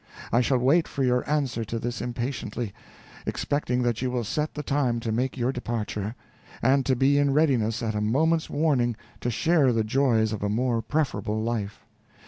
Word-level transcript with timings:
I 0.31 0.41
shall 0.41 0.57
wait 0.57 0.87
for 0.87 1.03
your 1.03 1.29
answer 1.29 1.63
to 1.63 1.77
this 1.77 2.01
impatiently, 2.01 2.73
expecting 3.27 3.83
that 3.83 4.01
you 4.01 4.09
will 4.09 4.23
set 4.23 4.55
the 4.55 4.63
time 4.63 4.99
to 4.99 5.11
make 5.11 5.37
your 5.37 5.51
departure, 5.51 6.15
and 6.59 6.83
to 6.87 6.95
be 6.95 7.19
in 7.19 7.33
readiness 7.33 7.83
at 7.83 7.93
a 7.93 8.01
moment's 8.01 8.49
warning 8.49 8.95
to 9.19 9.29
share 9.29 9.71
the 9.71 9.83
joys 9.83 10.33
of 10.33 10.41
a 10.41 10.49
more 10.49 10.81
preferable 10.81 11.39
life. 11.43 11.85